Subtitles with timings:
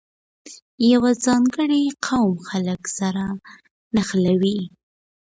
[0.91, 3.23] یوه ځانګړې قوه خلګ سره
[3.95, 4.59] نښلوي.